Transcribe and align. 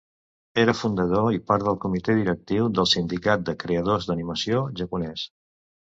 Era 0.61 0.73
fundador 0.77 1.27
i 1.35 1.41
part 1.51 1.67
del 1.67 1.77
comitè 1.85 2.17
directiu 2.21 2.73
del 2.81 2.91
sindicat 2.95 3.47
de 3.51 3.59
creadors 3.65 4.11
d'animació 4.13 4.69
japonès. 4.85 5.33